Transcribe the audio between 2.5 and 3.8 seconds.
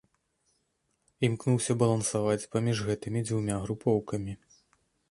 паміж гэтымі дзвюма